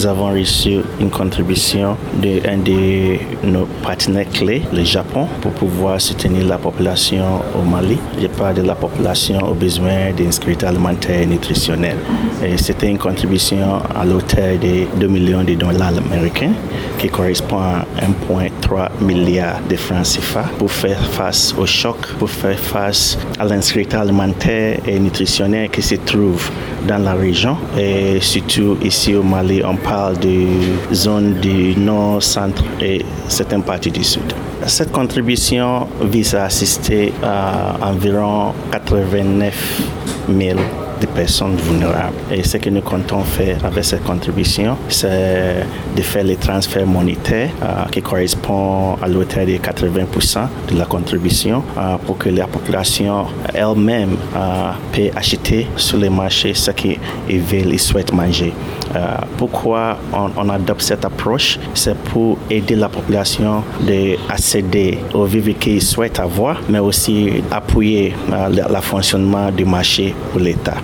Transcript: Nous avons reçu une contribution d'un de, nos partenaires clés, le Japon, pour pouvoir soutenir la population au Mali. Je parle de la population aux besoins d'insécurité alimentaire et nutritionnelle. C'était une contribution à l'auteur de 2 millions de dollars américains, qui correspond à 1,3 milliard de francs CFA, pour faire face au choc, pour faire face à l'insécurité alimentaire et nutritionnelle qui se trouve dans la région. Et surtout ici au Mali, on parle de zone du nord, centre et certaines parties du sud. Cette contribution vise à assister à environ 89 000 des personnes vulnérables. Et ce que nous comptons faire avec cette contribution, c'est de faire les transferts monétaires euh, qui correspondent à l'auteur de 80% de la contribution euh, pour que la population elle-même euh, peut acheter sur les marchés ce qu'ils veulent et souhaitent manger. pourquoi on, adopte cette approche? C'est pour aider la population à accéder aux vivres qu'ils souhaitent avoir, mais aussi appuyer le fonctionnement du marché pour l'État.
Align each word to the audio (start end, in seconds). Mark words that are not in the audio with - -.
Nous 0.00 0.10
avons 0.10 0.30
reçu 0.30 0.78
une 1.00 1.10
contribution 1.10 1.96
d'un 2.22 2.58
de, 2.58 3.18
nos 3.42 3.66
partenaires 3.82 4.28
clés, 4.28 4.62
le 4.72 4.84
Japon, 4.84 5.26
pour 5.40 5.50
pouvoir 5.50 6.00
soutenir 6.00 6.46
la 6.46 6.56
population 6.56 7.42
au 7.58 7.68
Mali. 7.68 7.98
Je 8.22 8.28
parle 8.28 8.54
de 8.54 8.62
la 8.62 8.76
population 8.76 9.40
aux 9.40 9.54
besoins 9.54 10.12
d'insécurité 10.16 10.66
alimentaire 10.66 11.22
et 11.22 11.26
nutritionnelle. 11.26 11.96
C'était 12.58 12.86
une 12.86 12.98
contribution 12.98 13.82
à 13.92 14.04
l'auteur 14.04 14.56
de 14.60 14.86
2 15.00 15.06
millions 15.08 15.42
de 15.42 15.54
dollars 15.54 15.98
américains, 15.98 16.52
qui 16.98 17.08
correspond 17.08 17.58
à 17.58 17.84
1,3 18.30 19.02
milliard 19.02 19.58
de 19.68 19.74
francs 19.74 20.04
CFA, 20.04 20.44
pour 20.58 20.70
faire 20.70 21.04
face 21.08 21.52
au 21.58 21.66
choc, 21.66 21.96
pour 22.20 22.30
faire 22.30 22.56
face 22.56 23.18
à 23.36 23.46
l'insécurité 23.46 23.96
alimentaire 23.96 24.78
et 24.86 24.96
nutritionnelle 25.00 25.70
qui 25.70 25.82
se 25.82 25.96
trouve 25.96 26.52
dans 26.86 26.98
la 26.98 27.14
région. 27.14 27.56
Et 27.76 28.20
surtout 28.20 28.76
ici 28.84 29.16
au 29.16 29.24
Mali, 29.24 29.60
on 29.64 29.74
parle 29.88 30.18
de 30.18 30.46
zone 30.92 31.34
du 31.40 31.74
nord, 31.76 32.22
centre 32.22 32.62
et 32.80 33.04
certaines 33.28 33.62
parties 33.62 33.90
du 33.90 34.04
sud. 34.04 34.32
Cette 34.66 34.92
contribution 34.92 35.86
vise 36.02 36.34
à 36.34 36.44
assister 36.44 37.12
à 37.22 37.76
environ 37.88 38.52
89 38.70 39.82
000 40.28 40.58
des 41.00 41.06
personnes 41.06 41.56
vulnérables. 41.56 42.16
Et 42.30 42.42
ce 42.42 42.56
que 42.56 42.70
nous 42.70 42.80
comptons 42.80 43.22
faire 43.22 43.64
avec 43.64 43.84
cette 43.84 44.04
contribution, 44.04 44.76
c'est 44.88 45.64
de 45.96 46.02
faire 46.02 46.24
les 46.24 46.36
transferts 46.36 46.86
monétaires 46.86 47.50
euh, 47.62 47.84
qui 47.90 48.02
correspondent 48.02 48.98
à 49.02 49.08
l'auteur 49.08 49.46
de 49.46 49.52
80% 49.52 50.46
de 50.70 50.78
la 50.78 50.84
contribution 50.84 51.62
euh, 51.76 51.96
pour 52.06 52.18
que 52.18 52.28
la 52.28 52.46
population 52.46 53.26
elle-même 53.54 54.16
euh, 54.36 54.70
peut 54.92 55.10
acheter 55.16 55.66
sur 55.76 55.98
les 55.98 56.10
marchés 56.10 56.54
ce 56.54 56.70
qu'ils 56.70 56.98
veulent 57.28 57.72
et 57.72 57.78
souhaitent 57.78 58.12
manger. 58.12 58.52
pourquoi 59.36 59.98
on, 60.12 60.48
adopte 60.48 60.82
cette 60.82 61.04
approche? 61.04 61.58
C'est 61.74 61.96
pour 62.10 62.38
aider 62.50 62.74
la 62.74 62.88
population 62.88 63.62
à 63.86 64.32
accéder 64.32 64.98
aux 65.12 65.24
vivres 65.24 65.58
qu'ils 65.58 65.82
souhaitent 65.82 66.18
avoir, 66.18 66.60
mais 66.68 66.78
aussi 66.78 67.42
appuyer 67.50 68.14
le 68.28 68.80
fonctionnement 68.80 69.50
du 69.50 69.64
marché 69.64 70.14
pour 70.30 70.40
l'État. 70.40 70.76